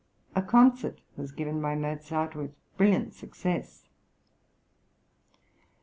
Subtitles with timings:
[0.35, 3.85] A concert was given by Mozart with brilliant success.